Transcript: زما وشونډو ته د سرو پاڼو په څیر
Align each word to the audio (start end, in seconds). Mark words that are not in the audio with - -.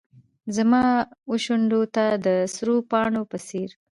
زما 0.55 0.85
وشونډو 1.31 1.81
ته 1.95 2.05
د 2.25 2.27
سرو 2.53 2.75
پاڼو 2.91 3.21
په 3.31 3.37
څیر 3.47 3.69